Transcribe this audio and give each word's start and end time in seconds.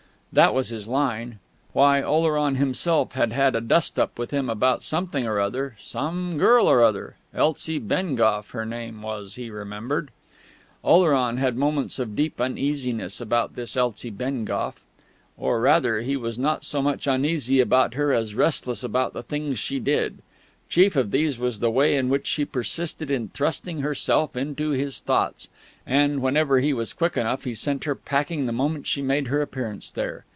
That 0.33 0.53
was 0.53 0.69
his 0.69 0.87
line. 0.87 1.39
Why, 1.73 2.01
Oleron 2.01 2.55
himself 2.55 3.11
had 3.11 3.33
had 3.33 3.53
a 3.53 3.59
dust 3.59 3.99
up 3.99 4.17
with 4.17 4.31
him 4.31 4.49
about 4.49 4.81
something 4.81 5.27
or 5.27 5.41
other... 5.41 5.75
some 5.77 6.37
girl 6.37 6.69
or 6.69 6.81
other... 6.81 7.17
Elsie 7.33 7.79
Bengough 7.79 8.45
her 8.53 8.65
name 8.65 9.01
was, 9.01 9.35
he 9.35 9.49
remembered.... 9.49 10.09
Oleron 10.85 11.35
had 11.35 11.57
moments 11.57 11.99
of 11.99 12.15
deep 12.15 12.39
uneasiness 12.39 13.19
about 13.19 13.57
this 13.57 13.75
Elsie 13.75 14.09
Bengough. 14.09 14.75
Or 15.37 15.59
rather, 15.59 15.99
he 15.99 16.15
was 16.15 16.39
not 16.39 16.63
so 16.63 16.81
much 16.81 17.07
uneasy 17.07 17.59
about 17.59 17.95
her 17.95 18.13
as 18.13 18.33
restless 18.33 18.85
about 18.85 19.11
the 19.11 19.23
things 19.23 19.59
she 19.59 19.81
did. 19.81 20.19
Chief 20.69 20.95
of 20.95 21.11
these 21.11 21.37
was 21.37 21.59
the 21.59 21.69
way 21.69 21.97
in 21.97 22.07
which 22.07 22.25
she 22.25 22.45
persisted 22.45 23.11
in 23.11 23.27
thrusting 23.27 23.81
herself 23.81 24.37
into 24.37 24.69
his 24.69 25.01
thoughts; 25.01 25.49
and, 25.85 26.21
whenever 26.21 26.61
he 26.61 26.71
was 26.71 26.93
quick 26.93 27.17
enough, 27.17 27.43
he 27.43 27.53
sent 27.55 27.83
her 27.83 27.95
packing 27.95 28.45
the 28.45 28.53
moment 28.53 28.87
she 28.87 29.01
made 29.01 29.27
her 29.27 29.41
appearance 29.41 29.91
there. 29.91 30.23